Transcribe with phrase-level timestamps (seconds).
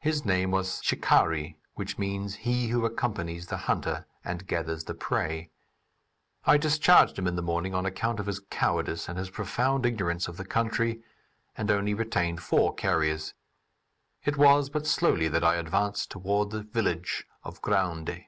[0.00, 5.50] His name was "Chicari," which means "he who accompanies the hunter and gathers the prey."
[6.44, 10.28] I discharged him in the morning on account of his cowardice and his profound ignorance
[10.28, 11.02] of the country,
[11.56, 13.32] and only retained four carriers.
[14.26, 18.26] It was but slowly that I advanced toward the village of Gounde.